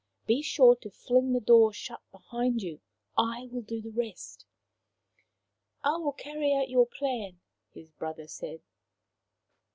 Be 0.25 0.41
sure 0.41 0.75
to 0.77 0.89
fling 0.89 1.31
the 1.31 1.39
door 1.39 1.71
shut 1.71 2.01
behind 2.11 2.63
you. 2.63 2.81
I 3.15 3.45
will 3.51 3.61
do 3.61 3.83
the 3.83 3.91
rest."" 3.91 4.47
I 5.83 5.95
will 5.97 6.13
carry 6.13 6.55
out 6.55 6.69
your 6.71 6.87
plan/' 6.87 7.41
his 7.71 7.91
brother 7.91 8.27
said. 8.27 8.61